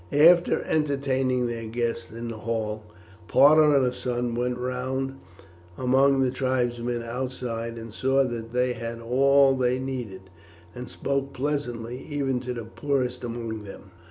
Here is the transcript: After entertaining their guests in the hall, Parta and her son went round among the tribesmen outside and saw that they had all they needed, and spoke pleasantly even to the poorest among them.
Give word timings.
After 0.11 0.63
entertaining 0.63 1.45
their 1.45 1.67
guests 1.67 2.09
in 2.11 2.29
the 2.29 2.37
hall, 2.39 2.81
Parta 3.27 3.61
and 3.61 3.85
her 3.85 3.91
son 3.91 4.33
went 4.33 4.57
round 4.57 5.19
among 5.77 6.21
the 6.21 6.31
tribesmen 6.31 7.03
outside 7.03 7.77
and 7.77 7.93
saw 7.93 8.23
that 8.23 8.51
they 8.51 8.73
had 8.73 8.99
all 8.99 9.53
they 9.55 9.77
needed, 9.77 10.31
and 10.73 10.89
spoke 10.89 11.33
pleasantly 11.33 11.99
even 11.99 12.39
to 12.39 12.53
the 12.55 12.65
poorest 12.65 13.23
among 13.23 13.63
them. 13.63 13.91